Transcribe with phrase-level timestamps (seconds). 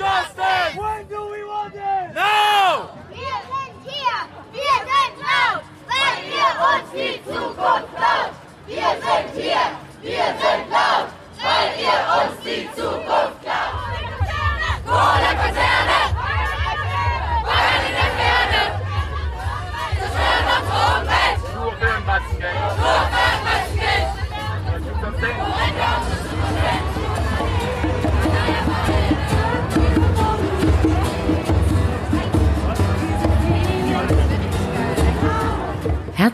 [0.00, 0.76] Justice!
[0.80, 2.14] When do we want it?
[2.14, 2.88] Now!
[3.10, 4.16] Wir sind hier,
[4.50, 8.32] wir sind laut, weil ihr uns die Zukunft klaut.
[8.66, 9.66] Wir sind hier,
[10.00, 12.39] wir sind laut, weil ihr uns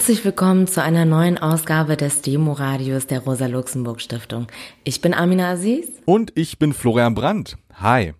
[0.07, 4.47] Herzlich willkommen zu einer neuen Ausgabe des Demo-Radios der Rosa-Luxemburg-Stiftung.
[4.85, 5.89] Ich bin Amina Aziz.
[6.05, 7.57] Und ich bin Florian Brandt.
[7.75, 8.15] Hi.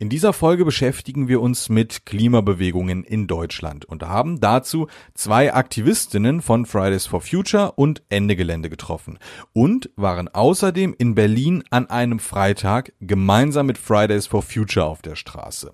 [0.00, 6.42] In dieser Folge beschäftigen wir uns mit Klimabewegungen in Deutschland und haben dazu zwei Aktivistinnen
[6.42, 9.20] von Fridays for Future und Ende Gelände getroffen
[9.52, 15.14] und waren außerdem in Berlin an einem Freitag gemeinsam mit Fridays for Future auf der
[15.14, 15.70] Straße.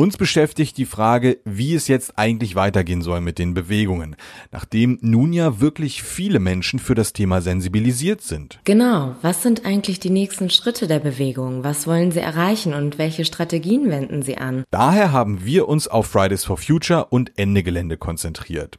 [0.00, 4.16] Uns beschäftigt die Frage, wie es jetzt eigentlich weitergehen soll mit den Bewegungen,
[4.50, 8.60] nachdem nun ja wirklich viele Menschen für das Thema sensibilisiert sind.
[8.64, 11.64] Genau, was sind eigentlich die nächsten Schritte der Bewegung?
[11.64, 14.64] Was wollen sie erreichen und welche Strategien wenden sie an?
[14.70, 18.78] Daher haben wir uns auf Fridays for Future und Ende Gelände konzentriert.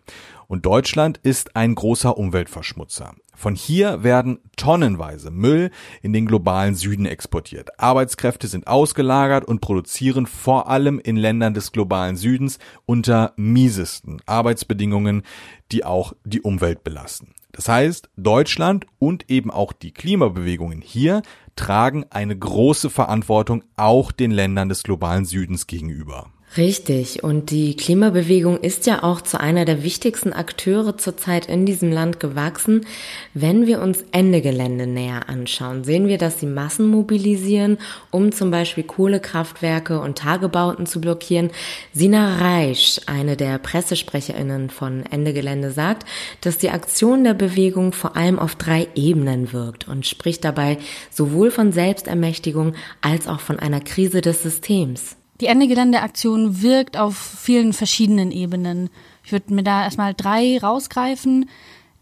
[0.51, 3.15] Und Deutschland ist ein großer Umweltverschmutzer.
[3.33, 5.71] Von hier werden tonnenweise Müll
[6.01, 7.79] in den globalen Süden exportiert.
[7.79, 15.23] Arbeitskräfte sind ausgelagert und produzieren vor allem in Ländern des globalen Südens unter miesesten Arbeitsbedingungen,
[15.71, 17.33] die auch die Umwelt belasten.
[17.53, 21.21] Das heißt, Deutschland und eben auch die Klimabewegungen hier
[21.55, 26.29] tragen eine große Verantwortung auch den Ländern des globalen Südens gegenüber.
[26.57, 31.93] Richtig, und die Klimabewegung ist ja auch zu einer der wichtigsten Akteure zurzeit in diesem
[31.93, 32.85] Land gewachsen.
[33.33, 37.77] Wenn wir uns Ende Gelände näher anschauen, sehen wir, dass sie Massen mobilisieren,
[38.09, 41.51] um zum Beispiel Kohlekraftwerke und Tagebauten zu blockieren.
[41.93, 46.05] Sina Reisch, eine der Pressesprecherinnen von Ende Gelände, sagt,
[46.41, 50.79] dass die Aktion der Bewegung vor allem auf drei Ebenen wirkt und spricht dabei
[51.11, 55.15] sowohl von Selbstermächtigung als auch von einer Krise des Systems.
[55.41, 58.91] Die Ende Gelände-Aktion wirkt auf vielen verschiedenen Ebenen.
[59.23, 61.49] Ich würde mir da erstmal drei rausgreifen.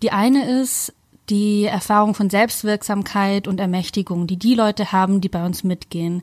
[0.03, 0.93] Die eine ist
[1.29, 6.21] die Erfahrung von Selbstwirksamkeit und Ermächtigung, die die Leute haben, die bei uns mitgehen.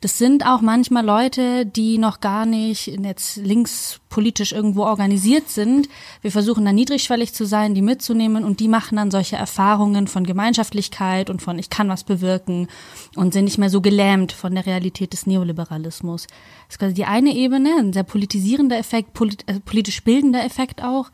[0.00, 5.88] Das sind auch manchmal Leute, die noch gar nicht jetzt linkspolitisch irgendwo organisiert sind.
[6.20, 10.24] Wir versuchen da niedrigschwellig zu sein, die mitzunehmen und die machen dann solche Erfahrungen von
[10.24, 12.68] Gemeinschaftlichkeit und von ich kann was bewirken
[13.14, 16.26] und sind nicht mehr so gelähmt von der Realität des Neoliberalismus.
[16.26, 21.10] Das ist quasi die eine Ebene, ein sehr politisierender Effekt, äh, politisch bildender Effekt auch.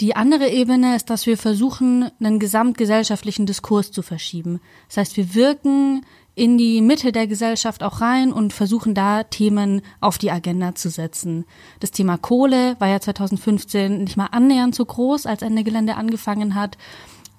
[0.00, 4.60] Die andere Ebene ist, dass wir versuchen, einen gesamtgesellschaftlichen Diskurs zu verschieben.
[4.86, 6.02] Das heißt, wir wirken
[6.36, 10.88] in die Mitte der Gesellschaft auch rein und versuchen da Themen auf die Agenda zu
[10.88, 11.46] setzen.
[11.80, 16.54] Das Thema Kohle war ja 2015 nicht mal annähernd so groß, als Ende Gelände angefangen
[16.54, 16.78] hat.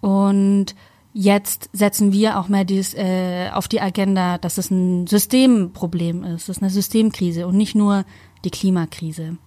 [0.02, 0.76] Und
[1.14, 6.50] jetzt setzen wir auch mehr dies, äh, auf die Agenda, dass es ein Systemproblem ist,
[6.50, 8.04] es ist eine Systemkrise und nicht nur
[8.44, 9.38] die Klimakrise.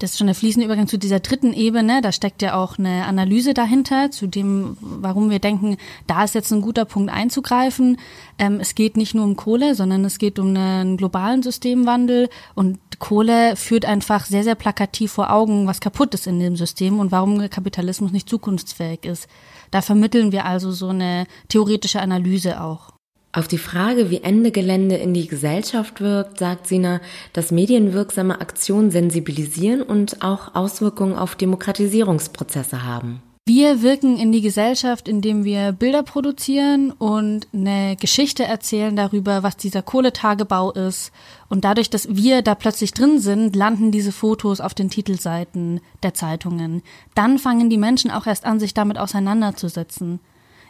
[0.00, 2.00] Das ist schon der fließende Übergang zu dieser dritten Ebene.
[2.00, 6.50] Da steckt ja auch eine Analyse dahinter, zu dem, warum wir denken, da ist jetzt
[6.52, 7.98] ein guter Punkt einzugreifen.
[8.38, 12.30] Ähm, es geht nicht nur um Kohle, sondern es geht um einen globalen Systemwandel.
[12.54, 16.98] Und Kohle führt einfach sehr, sehr plakativ vor Augen, was kaputt ist in dem System
[16.98, 19.28] und warum Kapitalismus nicht zukunftsfähig ist.
[19.70, 22.99] Da vermitteln wir also so eine theoretische Analyse auch.
[23.32, 27.00] Auf die Frage, wie Ende Gelände in die Gesellschaft wirkt, sagt Sina,
[27.32, 33.22] dass medienwirksame Aktionen sensibilisieren und auch Auswirkungen auf Demokratisierungsprozesse haben.
[33.46, 39.56] Wir wirken in die Gesellschaft, indem wir Bilder produzieren und eine Geschichte erzählen darüber, was
[39.56, 41.12] dieser Kohletagebau ist.
[41.48, 46.14] Und dadurch, dass wir da plötzlich drin sind, landen diese Fotos auf den Titelseiten der
[46.14, 46.82] Zeitungen.
[47.14, 50.20] Dann fangen die Menschen auch erst an, sich damit auseinanderzusetzen.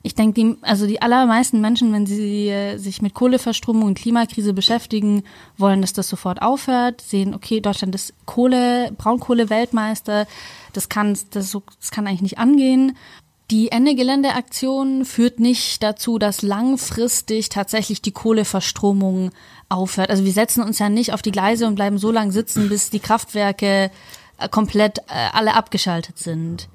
[0.03, 4.55] Ich denke, die, also die allermeisten Menschen, wenn sie äh, sich mit Kohleverstromung und Klimakrise
[4.55, 5.25] beschäftigen,
[5.59, 10.27] wollen, dass das sofort aufhört, sehen, okay, Deutschland ist Kohle, Braunkohle-Weltmeister,
[10.73, 12.97] das kann, das, das kann eigentlich nicht angehen.
[13.51, 19.33] Die Ende-Gelände-Aktion führt nicht dazu, dass langfristig tatsächlich die Kohleverstromung
[19.69, 20.09] aufhört.
[20.09, 22.91] Also wir setzen uns ja nicht auf die Gleise und bleiben so lange sitzen, bis
[22.91, 23.91] die Kraftwerke
[24.39, 26.69] äh, komplett äh, alle abgeschaltet sind.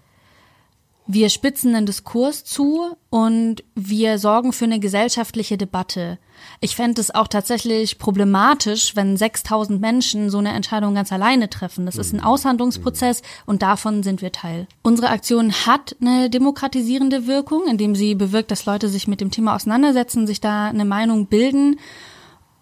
[1.07, 6.17] Wir spitzen den Diskurs zu und wir sorgen für eine gesellschaftliche Debatte.
[6.61, 11.85] Ich fände es auch tatsächlich problematisch, wenn 6000 Menschen so eine Entscheidung ganz alleine treffen.
[11.85, 14.67] Das ist ein Aushandlungsprozess und davon sind wir Teil.
[14.81, 19.55] Unsere Aktion hat eine demokratisierende Wirkung, indem sie bewirkt, dass Leute sich mit dem Thema
[19.55, 21.77] auseinandersetzen, sich da eine Meinung bilden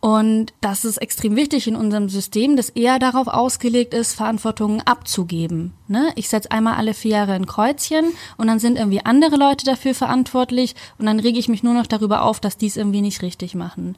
[0.03, 5.73] Und das ist extrem wichtig in unserem System, das eher darauf ausgelegt ist, Verantwortung abzugeben.
[5.87, 6.11] Ne?
[6.15, 9.95] Ich setze einmal alle vier Jahre ein Kreuzchen und dann sind irgendwie andere Leute dafür
[9.95, 13.21] verantwortlich und dann rege ich mich nur noch darüber auf, dass die es irgendwie nicht
[13.21, 13.97] richtig machen.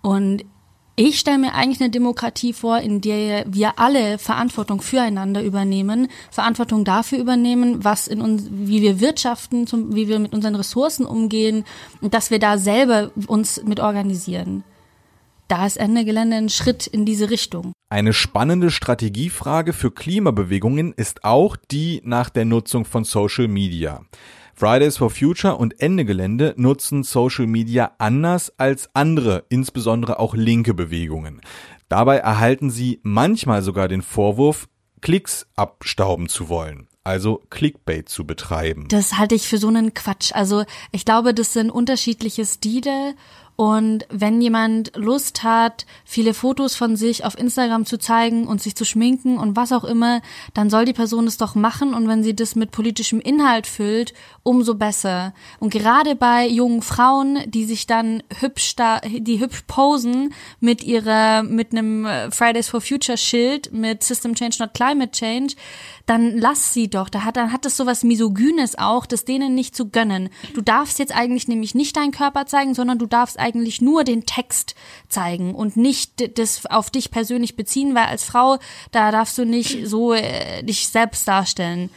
[0.00, 0.46] Und
[0.96, 6.86] ich stelle mir eigentlich eine Demokratie vor, in der wir alle Verantwortung füreinander übernehmen, Verantwortung
[6.86, 11.66] dafür übernehmen, was in uns, wie wir wirtschaften, zum, wie wir mit unseren Ressourcen umgehen
[12.00, 14.64] und dass wir da selber uns mit organisieren.
[15.52, 17.74] Da ist Ende Gelände ein Schritt in diese Richtung.
[17.90, 24.00] Eine spannende Strategiefrage für Klimabewegungen ist auch die nach der Nutzung von Social Media.
[24.54, 30.72] Fridays for Future und Ende Gelände nutzen Social Media anders als andere, insbesondere auch linke
[30.72, 31.42] Bewegungen.
[31.90, 34.70] Dabei erhalten sie manchmal sogar den Vorwurf,
[35.02, 38.86] Klicks abstauben zu wollen also Clickbait zu betreiben.
[38.88, 40.32] Das halte ich für so einen Quatsch.
[40.34, 43.14] Also ich glaube, das sind unterschiedliche Stile
[43.56, 48.74] und wenn jemand Lust hat, viele Fotos von sich auf Instagram zu zeigen und sich
[48.74, 50.22] zu schminken und was auch immer,
[50.54, 51.92] dann soll die Person es doch machen.
[51.92, 55.34] Und wenn sie das mit politischem Inhalt füllt, umso besser.
[55.60, 61.42] Und gerade bei jungen Frauen, die sich dann hübsch da, die hübsch posen mit ihrer,
[61.42, 65.54] mit einem Fridays for Future Schild mit System Change, not Climate Change,
[66.06, 67.08] dann lass sie doch.
[67.08, 70.30] Da hat, dann hat das sowas Misogynes auch, das denen nicht zu gönnen.
[70.54, 74.26] Du darfst jetzt eigentlich nämlich nicht deinen Körper zeigen, sondern du darfst eigentlich nur den
[74.26, 74.74] Text
[75.08, 78.58] zeigen und nicht das auf dich persönlich beziehen, weil als Frau,
[78.90, 81.90] da darfst du nicht so äh, dich selbst darstellen.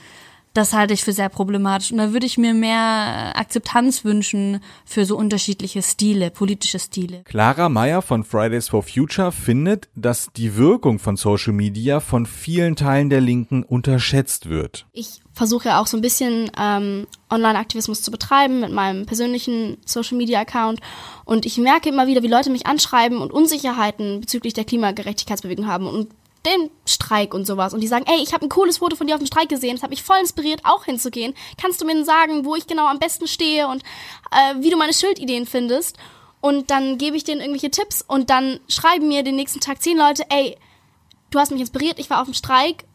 [0.55, 1.91] Das halte ich für sehr problematisch.
[1.91, 7.23] Und da würde ich mir mehr Akzeptanz wünschen für so unterschiedliche Stile, politische Stile.
[7.25, 12.77] Clara Meyer von Fridays for Future findet, dass die Wirkung von Social Media von vielen
[12.77, 14.85] Teilen der Linken unterschätzt wird.
[14.93, 20.79] Ich versuche ja auch so ein bisschen ähm, Online-Aktivismus zu betreiben mit meinem persönlichen Social-Media-Account.
[21.25, 25.85] Und ich merke immer wieder, wie Leute mich anschreiben und Unsicherheiten bezüglich der Klimagerechtigkeitsbewegung haben.
[25.85, 26.07] Und
[26.45, 29.15] den Streik und sowas und die sagen, ey, ich habe ein cooles Foto von dir
[29.15, 31.33] auf dem Streik gesehen, das hat mich voll inspiriert, auch hinzugehen.
[31.59, 33.83] Kannst du mir sagen, wo ich genau am besten stehe und
[34.31, 35.97] äh, wie du meine Schildideen findest?
[36.41, 39.97] Und dann gebe ich denen irgendwelche Tipps und dann schreiben mir den nächsten Tag zehn
[39.97, 40.57] Leute, ey,
[41.31, 42.85] du hast mich inspiriert, ich war auf dem Streik,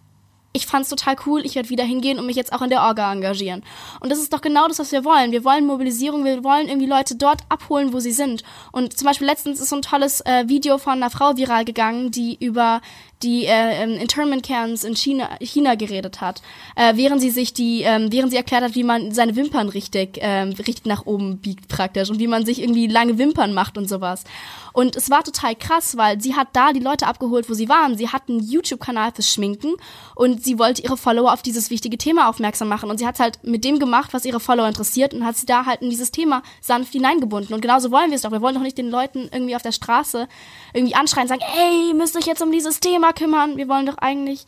[0.53, 3.13] ich fand's total cool, ich werde wieder hingehen und mich jetzt auch in der Orga
[3.13, 3.63] engagieren.
[4.01, 5.31] Und das ist doch genau das, was wir wollen.
[5.31, 8.43] Wir wollen Mobilisierung, wir wollen irgendwie Leute dort abholen, wo sie sind.
[8.73, 12.11] Und zum Beispiel letztens ist so ein tolles äh, Video von einer Frau viral gegangen,
[12.11, 12.81] die über
[13.23, 16.41] die äh, ähm, Internment Camps in China, China geredet hat,
[16.77, 20.19] äh, während sie sich die, ähm, während sie erklärt hat, wie man seine Wimpern richtig,
[20.21, 23.89] ähm, richtig nach oben biegt praktisch und wie man sich irgendwie lange Wimpern macht und
[23.89, 24.25] sowas.
[24.73, 27.97] Und es war total krass, weil sie hat da die Leute abgeholt, wo sie waren.
[27.97, 29.75] Sie hat einen YouTube-Kanal fürs Schminken
[30.15, 32.91] und sie wollte ihre Follower auf dieses wichtige Thema aufmerksam machen.
[32.91, 35.67] Und sie hat halt mit dem gemacht, was ihre Follower interessiert und hat sie da
[35.67, 37.55] halt in dieses Thema sanft hineingebunden.
[37.55, 38.31] Und genauso wollen wir es doch.
[38.31, 40.29] Wir wollen doch nicht den Leuten irgendwie auf der Straße
[40.73, 43.57] irgendwie anschreien, sagen, ey, müsst euch jetzt um dieses Thema kümmern.
[43.57, 44.47] Wir wollen doch eigentlich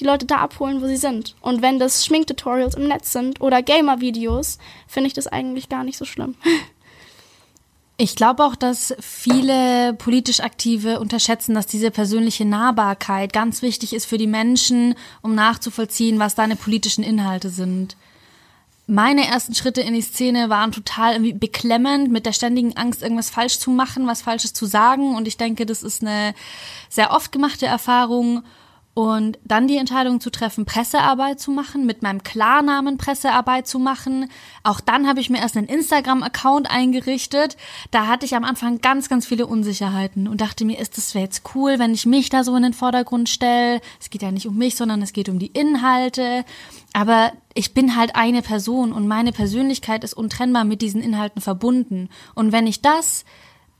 [0.00, 1.36] die Leute da abholen, wo sie sind.
[1.40, 5.98] Und wenn das Schminktutorials im Netz sind oder Gamer-Videos, finde ich das eigentlich gar nicht
[5.98, 6.34] so schlimm.
[7.98, 14.06] Ich glaube auch, dass viele politisch Aktive unterschätzen, dass diese persönliche Nahbarkeit ganz wichtig ist
[14.06, 17.96] für die Menschen, um nachzuvollziehen, was deine politischen Inhalte sind.
[18.92, 23.30] Meine ersten Schritte in die Szene waren total irgendwie beklemmend, mit der ständigen Angst, irgendwas
[23.30, 25.16] falsch zu machen, was Falsches zu sagen.
[25.16, 26.34] Und ich denke, das ist eine
[26.90, 28.42] sehr oft gemachte Erfahrung.
[28.94, 34.28] Und dann die Entscheidung zu treffen, Pressearbeit zu machen, mit meinem Klarnamen Pressearbeit zu machen.
[34.64, 37.56] Auch dann habe ich mir erst einen Instagram-Account eingerichtet.
[37.90, 41.54] Da hatte ich am Anfang ganz, ganz viele Unsicherheiten und dachte mir, ist das jetzt
[41.54, 43.80] cool, wenn ich mich da so in den Vordergrund stelle?
[43.98, 46.44] Es geht ja nicht um mich, sondern es geht um die Inhalte.
[46.92, 52.10] Aber ich bin halt eine Person und meine Persönlichkeit ist untrennbar mit diesen Inhalten verbunden.
[52.34, 53.24] Und wenn ich das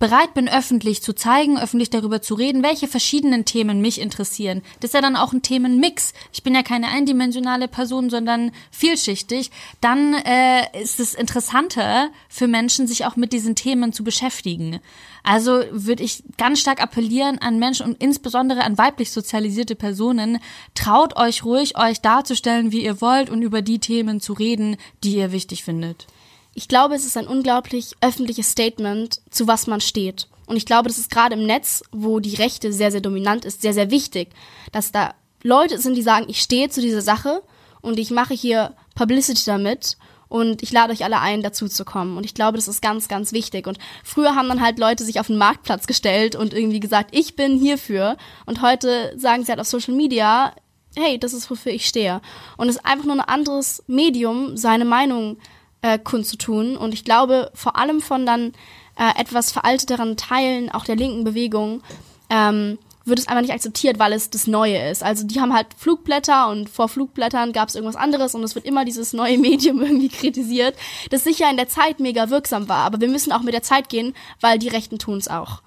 [0.03, 4.63] bereit bin, öffentlich zu zeigen, öffentlich darüber zu reden, welche verschiedenen Themen mich interessieren.
[4.81, 6.13] Das ist ja dann auch ein Themenmix.
[6.33, 9.53] Ich bin ja keine eindimensionale Person, sondern vielschichtig.
[9.81, 14.81] Dann äh, ist es interessanter für Menschen, sich auch mit diesen Themen zu beschäftigen.
[15.23, 20.41] Also würde ich ganz stark appellieren an Menschen und insbesondere an weiblich sozialisierte Personen,
[20.75, 25.19] traut euch ruhig, euch darzustellen, wie ihr wollt und über die Themen zu reden, die
[25.19, 26.09] ihr wichtig findet
[26.55, 30.29] ich glaube, es ist ein unglaublich öffentliches Statement, zu was man steht.
[30.47, 33.63] Und ich glaube, das ist gerade im Netz, wo die Rechte sehr, sehr dominant ist,
[33.63, 34.31] sehr, sehr wichtig,
[34.71, 37.43] dass da Leute sind, die sagen, ich stehe zu dieser Sache
[37.81, 39.97] und ich mache hier Publicity damit
[40.29, 42.17] und ich lade euch alle ein, dazu zu kommen.
[42.17, 43.67] Und ich glaube, das ist ganz, ganz wichtig.
[43.67, 47.37] Und früher haben dann halt Leute sich auf den Marktplatz gestellt und irgendwie gesagt, ich
[47.37, 48.17] bin hierfür.
[48.47, 50.55] Und heute sagen sie halt auf Social Media,
[50.97, 52.23] hey, das ist wofür ich stehe.
[52.57, 55.37] Und es ist einfach nur ein anderes Medium, seine Meinung
[55.83, 56.77] äh, kundzutun.
[56.77, 58.53] Und ich glaube, vor allem von dann
[58.97, 61.83] äh, etwas veralteteren Teilen auch der linken Bewegung
[62.31, 65.03] ähm, wird es einfach nicht akzeptiert, weil es das Neue ist.
[65.03, 68.65] Also die haben halt Flugblätter und vor Flugblättern gab es irgendwas anderes und es wird
[68.65, 70.77] immer dieses neue Medium irgendwie kritisiert,
[71.11, 72.85] das sicher in der Zeit mega wirksam war.
[72.85, 75.63] Aber wir müssen auch mit der Zeit gehen, weil die Rechten tun es auch.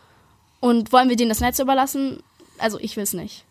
[0.61, 2.23] Und wollen wir denen das Netz überlassen?
[2.57, 3.43] Also ich will es nicht.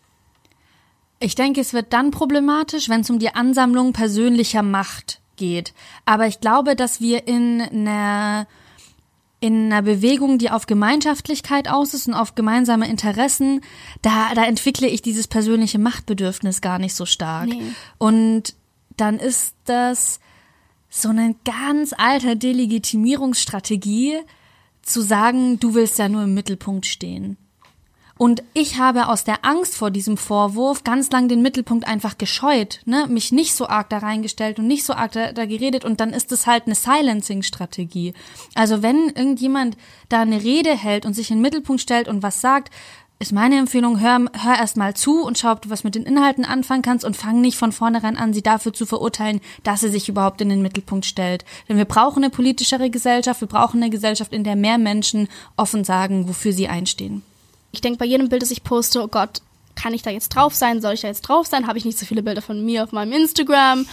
[1.19, 5.73] Ich denke, es wird dann problematisch, wenn es um die Ansammlung persönlicher Macht geht.
[6.05, 8.47] Aber ich glaube, dass wir in einer
[9.41, 13.61] in einer Bewegung, die auf Gemeinschaftlichkeit aus ist und auf gemeinsame Interessen,
[14.01, 17.49] da, da entwickle ich dieses persönliche Machtbedürfnis gar nicht so stark.
[17.49, 17.61] Nee.
[17.99, 18.55] Und
[18.97, 20.19] dann ist das
[20.89, 24.21] so eine ganz alte Delegitimierungsstrategie,
[24.81, 27.37] zu sagen, du willst ja nur im Mittelpunkt stehen.
[28.17, 32.79] Und ich habe aus der Angst vor diesem Vorwurf ganz lang den Mittelpunkt einfach gescheut,
[32.85, 33.07] ne?
[33.09, 36.11] mich nicht so arg da reingestellt und nicht so arg da, da geredet und dann
[36.11, 38.13] ist es halt eine Silencing-Strategie.
[38.53, 39.75] Also wenn irgendjemand
[40.07, 42.71] da eine Rede hält und sich in den Mittelpunkt stellt und was sagt,
[43.19, 46.03] ist meine Empfehlung, hör, hör erst mal zu und schau, ob du was mit den
[46.03, 49.89] Inhalten anfangen kannst und fang nicht von vornherein an, sie dafür zu verurteilen, dass sie
[49.89, 51.43] sich überhaupt in den Mittelpunkt stellt.
[51.67, 55.83] Denn wir brauchen eine politischere Gesellschaft, wir brauchen eine Gesellschaft, in der mehr Menschen offen
[55.83, 57.23] sagen, wofür sie einstehen.
[57.75, 59.41] Ich denke bei jedem Bild, das ich poste, oh Gott,
[59.75, 60.81] kann ich da jetzt drauf sein?
[60.81, 61.67] Soll ich da jetzt drauf sein?
[61.67, 63.85] Habe ich nicht so viele Bilder von mir auf meinem Instagram?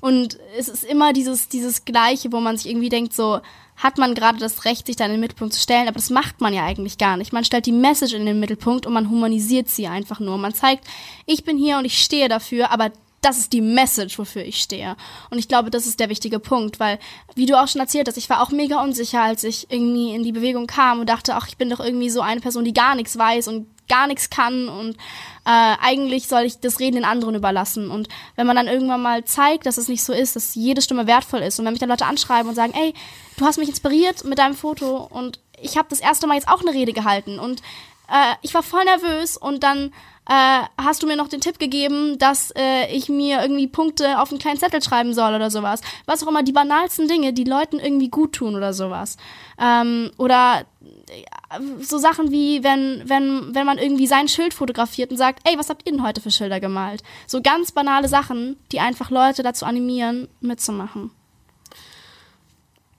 [0.00, 3.40] Und es ist immer dieses, dieses Gleiche, wo man sich irgendwie denkt, so,
[3.76, 6.40] hat man gerade das Recht, sich da in den Mittelpunkt zu stellen, aber das macht
[6.40, 7.32] man ja eigentlich gar nicht.
[7.32, 10.36] Man stellt die Message in den Mittelpunkt und man humanisiert sie einfach nur.
[10.36, 10.84] Man zeigt,
[11.24, 14.96] ich bin hier und ich stehe dafür, aber das ist die Message, wofür ich stehe.
[15.30, 16.98] Und ich glaube, das ist der wichtige Punkt, weil,
[17.34, 20.22] wie du auch schon erzählt hast, ich war auch mega unsicher, als ich irgendwie in
[20.22, 22.94] die Bewegung kam und dachte, ach, ich bin doch irgendwie so eine Person, die gar
[22.94, 24.96] nichts weiß und gar nichts kann und
[25.44, 27.90] äh, eigentlich soll ich das Reden den anderen überlassen.
[27.90, 31.06] Und wenn man dann irgendwann mal zeigt, dass es nicht so ist, dass jede Stimme
[31.06, 32.94] wertvoll ist und wenn mich dann Leute anschreiben und sagen, ey,
[33.36, 36.60] du hast mich inspiriert mit deinem Foto und ich habe das erste Mal jetzt auch
[36.60, 37.60] eine Rede gehalten und
[38.08, 39.92] äh, ich war voll nervös und dann
[40.28, 44.30] äh, hast du mir noch den Tipp gegeben, dass äh, ich mir irgendwie Punkte auf
[44.30, 45.80] einen kleinen Zettel schreiben soll oder sowas.
[46.06, 49.16] Was auch immer, die banalsten Dinge, die Leuten irgendwie gut tun oder sowas.
[49.58, 55.16] Ähm, oder äh, so Sachen wie, wenn, wenn, wenn man irgendwie sein Schild fotografiert und
[55.16, 57.02] sagt, ey, was habt ihr denn heute für Schilder gemalt?
[57.26, 61.10] So ganz banale Sachen, die einfach Leute dazu animieren, mitzumachen.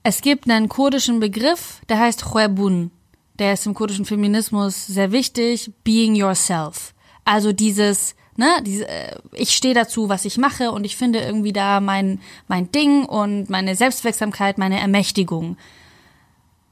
[0.02, 2.90] Es gibt einen kurdischen Begriff, der heißt Khwebun.
[3.38, 5.72] Der ist im kurdischen Feminismus sehr wichtig.
[5.84, 6.91] Being yourself.
[7.24, 11.52] Also dieses, ne, diese, äh, ich stehe dazu, was ich mache und ich finde irgendwie
[11.52, 15.56] da mein, mein Ding und meine Selbstwirksamkeit, meine Ermächtigung.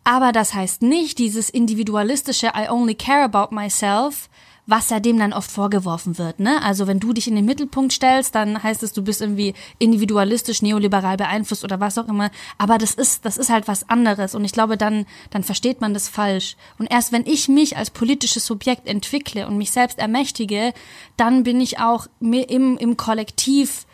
[0.04, 4.29] Aber das heißt nicht dieses individualistische I only care about myself,
[4.70, 6.40] was ja dem dann oft vorgeworfen wird.
[6.40, 6.62] Ne?
[6.62, 10.62] Also wenn du dich in den Mittelpunkt stellst, dann heißt es, du bist irgendwie individualistisch,
[10.62, 12.30] neoliberal beeinflusst oder was auch immer.
[12.56, 14.34] Aber das ist, das ist halt was anderes.
[14.34, 16.56] Und ich glaube, dann, dann versteht man das falsch.
[16.78, 20.72] Und erst wenn ich mich als politisches Subjekt entwickle und mich selbst ermächtige,
[21.16, 23.86] dann bin ich auch im, im Kollektiv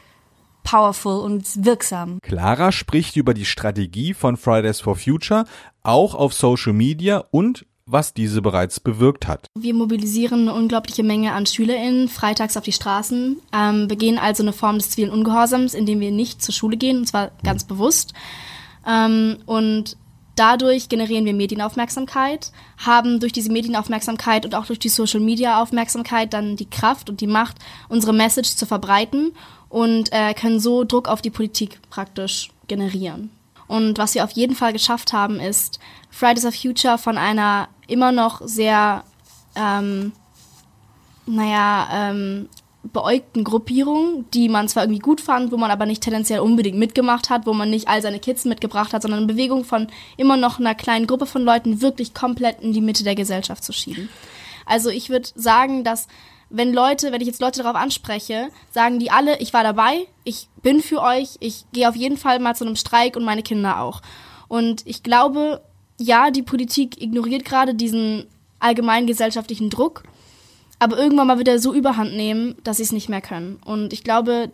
[0.62, 2.18] powerful und wirksam.
[2.20, 5.44] Clara spricht über die Strategie von Fridays for Future
[5.82, 9.46] auch auf Social Media und was diese bereits bewirkt hat.
[9.56, 14.52] Wir mobilisieren eine unglaubliche Menge an SchülerInnen freitags auf die Straßen, ähm, begehen also eine
[14.52, 18.12] Form des zivilen Ungehorsams, indem wir nicht zur Schule gehen, und zwar ganz bewusst.
[18.84, 19.96] Ähm, und
[20.34, 22.50] dadurch generieren wir Medienaufmerksamkeit,
[22.84, 27.20] haben durch diese Medienaufmerksamkeit und auch durch die Social Media Aufmerksamkeit dann die Kraft und
[27.20, 27.56] die Macht,
[27.88, 29.32] unsere Message zu verbreiten
[29.68, 33.30] und äh, können so Druck auf die Politik praktisch generieren.
[33.68, 38.12] Und was wir auf jeden Fall geschafft haben, ist, Fridays for Future von einer immer
[38.12, 39.04] noch sehr,
[39.54, 40.12] ähm,
[41.26, 42.48] naja, ähm,
[42.92, 47.30] beäugten Gruppierung, die man zwar irgendwie gut fand, wo man aber nicht tendenziell unbedingt mitgemacht
[47.30, 50.58] hat, wo man nicht all seine Kids mitgebracht hat, sondern eine Bewegung von immer noch
[50.58, 54.08] einer kleinen Gruppe von Leuten wirklich komplett in die Mitte der Gesellschaft zu schieben.
[54.66, 56.08] Also ich würde sagen, dass
[56.48, 60.48] wenn Leute, wenn ich jetzt Leute darauf anspreche, sagen die alle, ich war dabei, ich
[60.62, 63.80] bin für euch, ich gehe auf jeden Fall mal zu einem Streik und meine Kinder
[63.80, 64.00] auch.
[64.48, 65.60] Und ich glaube,
[65.98, 68.26] ja, die Politik ignoriert gerade diesen
[68.58, 70.02] allgemeinen gesellschaftlichen Druck,
[70.78, 73.58] aber irgendwann mal wird er so überhand nehmen, dass sie es nicht mehr können.
[73.64, 74.50] Und ich glaube,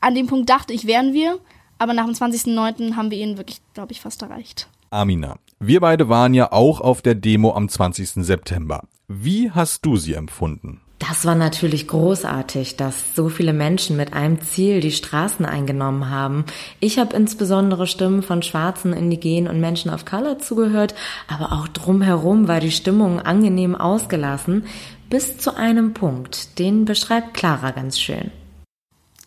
[0.00, 1.38] an dem Punkt dachte ich, wären wir,
[1.78, 2.96] aber nach dem 20.09.
[2.96, 4.68] haben wir ihn wirklich, glaube ich, fast erreicht.
[4.90, 8.24] Amina, wir beide waren ja auch auf der Demo am 20.
[8.24, 8.84] September.
[9.08, 10.80] Wie hast du sie empfunden?
[10.98, 16.44] Das war natürlich großartig, dass so viele Menschen mit einem Ziel die Straßen eingenommen haben.
[16.80, 20.94] Ich habe insbesondere Stimmen von Schwarzen, Indigenen und Menschen of Color zugehört,
[21.28, 24.66] aber auch drumherum war die Stimmung angenehm ausgelassen,
[25.10, 28.30] bis zu einem Punkt, den beschreibt Clara ganz schön.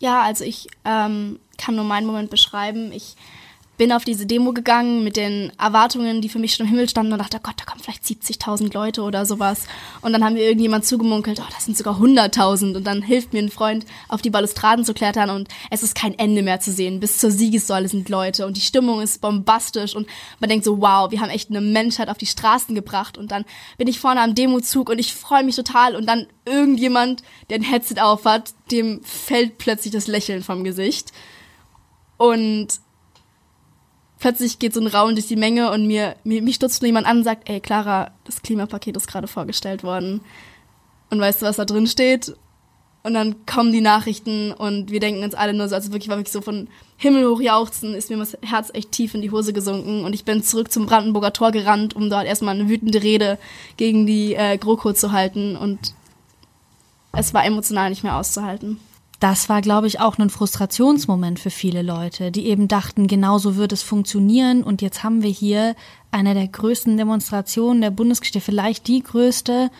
[0.00, 2.92] Ja, also ich ähm, kann nur meinen Moment beschreiben.
[2.92, 3.16] Ich
[3.78, 7.12] bin auf diese Demo gegangen mit den Erwartungen, die für mich schon im Himmel standen
[7.12, 9.66] und dachte, oh Gott, da kommen vielleicht 70.000 Leute oder sowas.
[10.02, 12.76] Und dann haben mir irgendjemand zugemunkelt, oh, das sind sogar 100.000.
[12.76, 16.18] Und dann hilft mir ein Freund, auf die Balustraden zu klettern und es ist kein
[16.18, 16.98] Ende mehr zu sehen.
[16.98, 20.08] Bis zur Siegessäule sind Leute und die Stimmung ist bombastisch und
[20.40, 23.16] man denkt so, wow, wir haben echt eine Menschheit auf die Straßen gebracht.
[23.16, 23.44] Und dann
[23.78, 27.62] bin ich vorne am Demozug und ich freue mich total und dann irgendjemand, der ein
[27.62, 31.12] Headset aufhat, dem fällt plötzlich das Lächeln vom Gesicht.
[32.16, 32.80] Und
[34.18, 37.06] plötzlich geht so ein Raum durch die Menge und mir, mir mich stutzt nur jemand
[37.06, 40.20] an und sagt, ey Clara, das Klimapaket ist gerade vorgestellt worden.
[41.10, 42.36] Und weißt du, was da drin steht?
[43.04, 46.18] Und dann kommen die Nachrichten und wir denken uns alle nur so, also wirklich war
[46.18, 49.52] wirklich so von Himmel hoch jauchzen, ist mir das Herz echt tief in die Hose
[49.52, 53.38] gesunken und ich bin zurück zum Brandenburger Tor gerannt, um dort erstmal eine wütende Rede
[53.76, 55.94] gegen die äh, GroKo zu halten und
[57.12, 58.78] es war emotional nicht mehr auszuhalten
[59.20, 63.56] das war, glaube ich, auch ein Frustrationsmoment für viele Leute, die eben dachten, genau so
[63.56, 64.62] wird es funktionieren.
[64.62, 65.74] Und jetzt haben wir hier
[66.10, 69.70] eine der größten Demonstrationen der Bundesgeschichte, vielleicht die größte.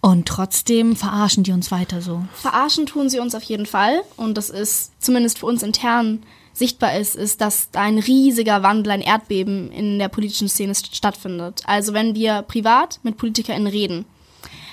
[0.00, 2.22] Und trotzdem verarschen die uns weiter so.
[2.34, 4.02] Verarschen tun sie uns auf jeden Fall.
[4.16, 8.92] Und das ist zumindest für uns intern sichtbar ist, ist, dass da ein riesiger Wandel,
[8.92, 11.62] ein Erdbeben in der politischen Szene stattfindet.
[11.66, 14.06] Also wenn wir privat mit PolitikerInnen reden,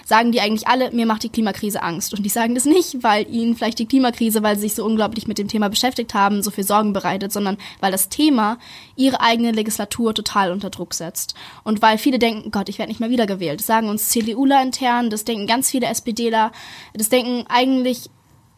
[0.06, 2.14] sagen die eigentlich alle, mir macht die Klimakrise Angst.
[2.14, 5.28] Und die sagen das nicht, weil ihnen vielleicht die Klimakrise, weil sie sich so unglaublich
[5.28, 8.58] mit dem Thema beschäftigt haben, so viel Sorgen bereitet, sondern weil das Thema
[8.96, 11.36] ihre eigene Legislatur total unter Druck setzt.
[11.64, 13.60] Und weil viele denken, Gott, ich werde nicht mehr wiedergewählt.
[13.60, 16.52] Das sagen uns CDUler intern, das denken ganz viele SPDler,
[16.94, 18.10] das denken eigentlich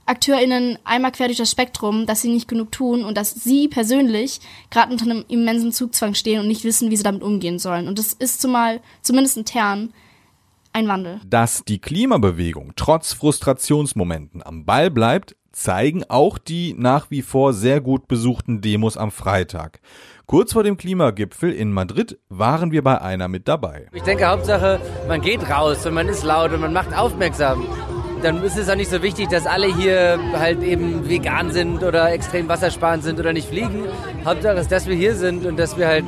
[0.07, 4.39] AkteurInnen einmal quer durch das Spektrum, dass sie nicht genug tun und dass sie persönlich
[4.69, 7.87] gerade unter einem immensen Zugzwang stehen und nicht wissen, wie sie damit umgehen sollen.
[7.87, 9.93] Und das ist zumal, zumindest intern,
[10.75, 11.19] ein Wandel.
[11.25, 17.79] Dass die Klimabewegung trotz Frustrationsmomenten am Ball bleibt, zeigen auch die nach wie vor sehr
[17.79, 19.79] gut besuchten Demos am Freitag.
[20.25, 23.87] Kurz vor dem Klimagipfel in Madrid waren wir bei einer mit dabei.
[23.93, 27.65] Ich denke, Hauptsache, man geht raus und man ist laut und man macht aufmerksam.
[28.21, 32.11] Dann ist es auch nicht so wichtig, dass alle hier halt eben vegan sind oder
[32.11, 33.85] extrem wassersparend sind oder nicht fliegen.
[34.25, 36.05] Hauptsache ist, dass wir hier sind und dass wir halt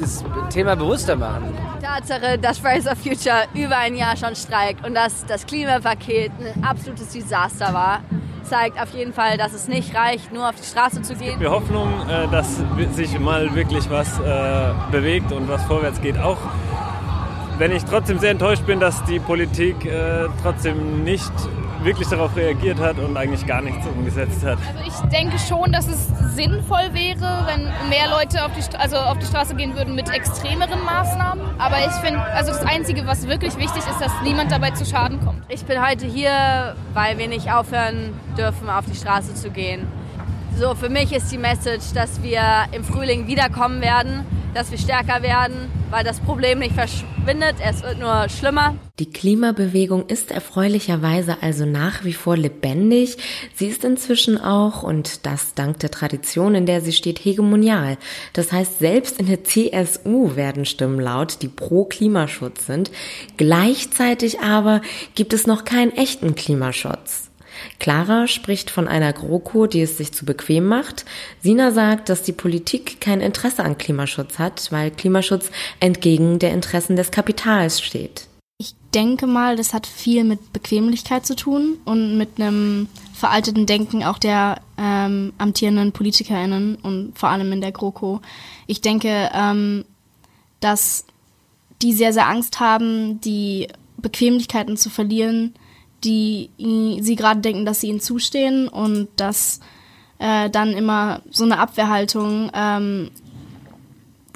[0.00, 1.54] das Thema bewusster machen.
[1.82, 6.64] Tatsache, dass Fridays for Future über ein Jahr schon streikt und dass das Klimapaket ein
[6.64, 8.00] absolutes Desaster war,
[8.44, 11.40] zeigt auf jeden Fall, dass es nicht reicht, nur auf die Straße zu gehen.
[11.40, 12.60] Wir Hoffnung, äh, dass
[12.92, 16.18] sich mal wirklich was äh, bewegt und was vorwärts geht.
[16.18, 16.38] Auch
[17.58, 21.32] wenn ich trotzdem sehr enttäuscht bin, dass die Politik äh, trotzdem nicht
[21.84, 24.58] wirklich darauf reagiert hat und eigentlich gar nichts umgesetzt hat.
[24.76, 29.18] Also ich denke schon, dass es sinnvoll wäre, wenn mehr Leute auf die, also auf
[29.18, 31.44] die Straße gehen würden mit extremeren Maßnahmen.
[31.58, 35.20] Aber ich finde, also das Einzige, was wirklich wichtig ist, dass niemand dabei zu Schaden
[35.24, 35.42] kommt.
[35.48, 39.86] Ich bin heute hier, weil wir nicht aufhören dürfen, auf die Straße zu gehen.
[40.56, 42.40] So, für mich ist die Message, dass wir
[42.72, 47.98] im Frühling wiederkommen werden, dass wir stärker werden, weil das Problem nicht verschwindet, es wird
[47.98, 48.76] nur schlimmer.
[49.00, 53.16] Die Klimabewegung ist erfreulicherweise also nach wie vor lebendig.
[53.54, 57.98] Sie ist inzwischen auch, und das dank der Tradition, in der sie steht, hegemonial.
[58.32, 62.92] Das heißt, selbst in der CSU werden Stimmen laut, die pro Klimaschutz sind.
[63.36, 64.80] Gleichzeitig aber
[65.16, 67.23] gibt es noch keinen echten Klimaschutz.
[67.78, 71.04] Clara spricht von einer GroKo, die es sich zu bequem macht.
[71.42, 76.96] Sina sagt, dass die Politik kein Interesse an Klimaschutz hat, weil Klimaschutz entgegen der Interessen
[76.96, 78.28] des Kapitals steht.
[78.58, 84.04] Ich denke mal, das hat viel mit Bequemlichkeit zu tun und mit einem veralteten Denken
[84.04, 88.20] auch der ähm, amtierenden PolitikerInnen und vor allem in der GroKo.
[88.66, 89.84] Ich denke, ähm,
[90.60, 91.04] dass
[91.82, 95.54] die sehr, sehr Angst haben, die Bequemlichkeiten zu verlieren,
[96.04, 96.50] die
[97.00, 99.60] sie gerade denken, dass sie ihnen zustehen und dass
[100.18, 103.10] äh, dann immer so eine Abwehrhaltung ähm,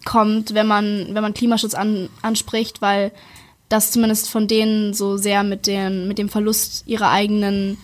[0.05, 3.13] kommt, wenn man, wenn man Klimaschutz an, anspricht, weil
[3.69, 7.77] das zumindest von denen so sehr mit, den, mit dem Verlust ihrer eigenen,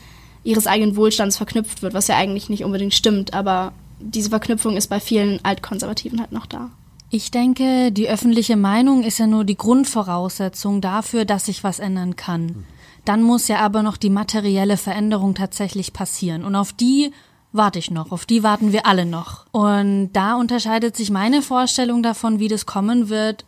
[0.43, 4.89] ihres eigenen Wohlstands verknüpft wird, was ja eigentlich nicht unbedingt stimmt, aber diese Verknüpfung ist
[4.89, 6.71] bei vielen Altkonservativen halt noch da.
[7.15, 12.17] Ich denke, die öffentliche Meinung ist ja nur die Grundvoraussetzung dafür, dass sich was ändern
[12.17, 12.65] kann.
[13.05, 16.43] Dann muss ja aber noch die materielle Veränderung tatsächlich passieren.
[16.43, 17.13] Und auf die
[17.53, 19.47] warte ich noch, auf die warten wir alle noch.
[19.53, 23.45] Und da unterscheidet sich meine Vorstellung davon, wie das kommen wird,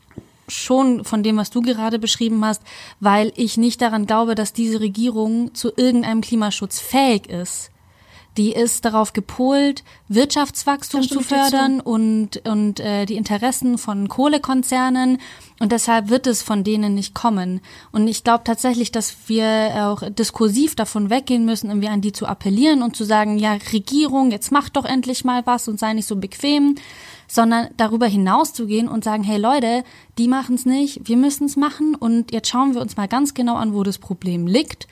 [0.46, 2.62] schon von dem, was du gerade beschrieben hast,
[3.00, 7.72] weil ich nicht daran glaube, dass diese Regierung zu irgendeinem Klimaschutz fähig ist.
[8.36, 15.18] Die ist darauf gepolt, Wirtschaftswachstum zu fördern und, und äh, die Interessen von Kohlekonzernen.
[15.58, 17.60] Und deshalb wird es von denen nicht kommen.
[17.92, 22.26] Und ich glaube tatsächlich, dass wir auch diskursiv davon weggehen müssen, irgendwie an die zu
[22.26, 26.06] appellieren und zu sagen, ja, Regierung, jetzt mach doch endlich mal was und sei nicht
[26.06, 26.76] so bequem
[27.28, 29.84] sondern darüber hinaus zu gehen und sagen, hey Leute,
[30.18, 33.34] die machen es nicht, wir müssen es machen und jetzt schauen wir uns mal ganz
[33.34, 34.86] genau an, wo das Problem liegt.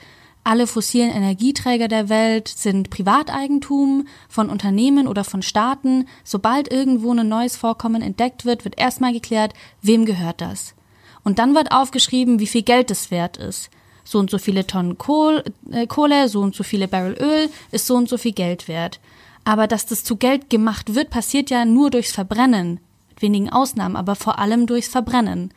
[0.47, 6.07] Alle fossilen Energieträger der Welt sind Privateigentum von Unternehmen oder von Staaten.
[6.23, 10.75] Sobald irgendwo ein neues Vorkommen entdeckt wird, wird erstmal geklärt, wem gehört das.
[11.23, 13.71] Und dann wird aufgeschrieben, wie viel Geld es wert ist.
[14.03, 17.87] So und so viele Tonnen Kohl, äh, Kohle, so und so viele Barrel Öl ist
[17.87, 18.99] so und so viel Geld wert.
[19.45, 22.79] Aber dass das zu Geld gemacht wird, passiert ja nur durchs Verbrennen.
[23.09, 25.51] Mit wenigen Ausnahmen, aber vor allem durchs Verbrennen.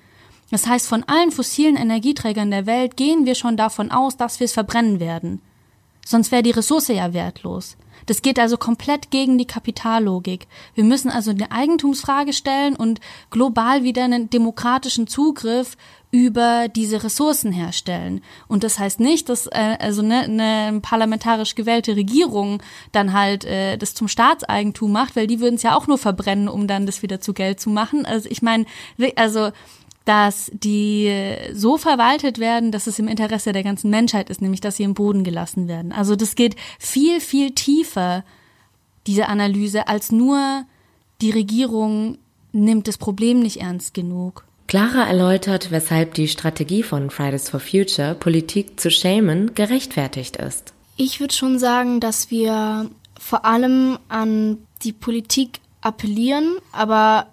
[0.50, 4.46] Das heißt, von allen fossilen Energieträgern der Welt gehen wir schon davon aus, dass wir
[4.46, 5.40] es verbrennen werden.
[6.04, 7.76] Sonst wäre die Ressource ja wertlos.
[8.06, 10.46] Das geht also komplett gegen die Kapitallogik.
[10.74, 15.76] Wir müssen also eine Eigentumsfrage stellen und global wieder einen demokratischen Zugriff
[16.10, 18.22] über diese Ressourcen herstellen.
[18.46, 23.76] Und das heißt nicht, dass äh, also ne, eine parlamentarisch gewählte Regierung dann halt äh,
[23.76, 27.02] das zum Staatseigentum macht, weil die würden es ja auch nur verbrennen, um dann das
[27.02, 28.06] wieder zu Geld zu machen.
[28.06, 28.64] Also ich meine,
[29.16, 29.50] also
[30.08, 31.12] dass die
[31.52, 34.94] so verwaltet werden, dass es im Interesse der ganzen Menschheit ist, nämlich dass sie im
[34.94, 35.92] Boden gelassen werden.
[35.92, 38.24] Also das geht viel, viel tiefer,
[39.06, 40.64] diese Analyse, als nur
[41.20, 42.16] die Regierung
[42.52, 44.44] nimmt das Problem nicht ernst genug.
[44.66, 50.72] Clara erläutert, weshalb die Strategie von Fridays for Future, Politik zu schämen, gerechtfertigt ist.
[50.96, 52.88] Ich würde schon sagen, dass wir
[53.20, 57.26] vor allem an die Politik appellieren, aber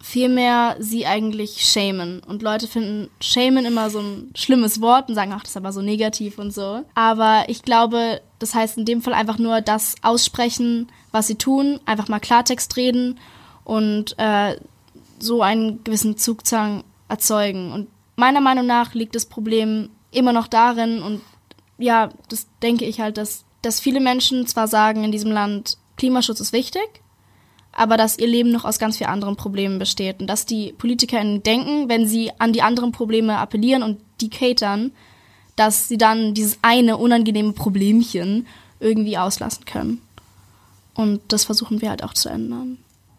[0.00, 2.20] vielmehr sie eigentlich schämen.
[2.20, 5.72] Und Leute finden schämen immer so ein schlimmes Wort und sagen, ach, das ist aber
[5.72, 6.84] so negativ und so.
[6.94, 11.80] Aber ich glaube, das heißt in dem Fall einfach nur das aussprechen, was sie tun,
[11.84, 13.18] einfach mal Klartext reden
[13.64, 14.56] und äh,
[15.18, 17.72] so einen gewissen Zugzwang erzeugen.
[17.72, 21.20] Und meiner Meinung nach liegt das Problem immer noch darin und
[21.78, 26.40] ja, das denke ich halt, dass, dass viele Menschen zwar sagen in diesem Land, Klimaschutz
[26.40, 27.02] ist wichtig,
[27.80, 31.42] aber dass ihr Leben noch aus ganz vielen anderen Problemen besteht und dass die PolitikerInnen
[31.42, 34.92] denken, wenn sie an die anderen Probleme appellieren und die catern,
[35.56, 38.46] dass sie dann dieses eine unangenehme Problemchen
[38.80, 40.02] irgendwie auslassen können.
[40.92, 42.76] Und das versuchen wir halt auch zu ändern.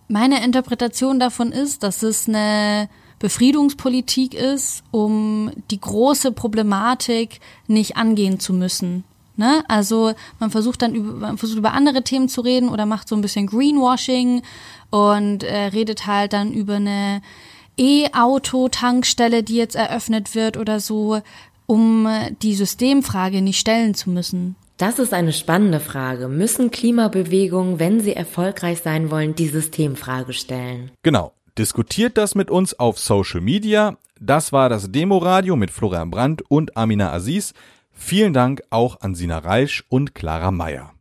[0.08, 8.40] Meine Interpretation davon ist, dass es eine Befriedungspolitik ist, um die große Problematik nicht angehen
[8.40, 9.06] zu müssen.
[9.42, 9.64] Ne?
[9.68, 13.16] Also man versucht dann über, man versucht über andere Themen zu reden oder macht so
[13.16, 14.44] ein bisschen Greenwashing
[14.92, 17.24] und äh, redet halt dann über eine
[17.76, 21.22] E-Auto-Tankstelle, die jetzt eröffnet wird oder so,
[21.66, 22.08] um
[22.44, 24.56] die Systemfrage nicht stellen zu müssen.
[24.78, 26.28] Das ist eine spannende Frage.
[26.28, 30.92] Müssen Klimabewegungen, wenn sie erfolgreich sein wollen, die Systemfrage stellen?
[31.02, 31.34] Genau.
[31.58, 33.98] Diskutiert das mit uns auf Social Media.
[34.20, 37.54] Das war das Demoradio mit Florian Brandt und Amina Aziz.
[38.04, 40.92] Vielen Dank auch an Sina Reisch und Clara Meyer.